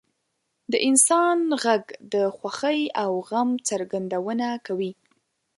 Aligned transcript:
•د 0.71 0.73
انسان 0.87 1.37
ږغ 1.61 1.65
د 2.13 2.15
خوښۍ 2.35 2.81
او 3.03 3.11
غم 3.29 3.49
څرګندونه 3.69 4.47
کوي. 4.65 4.91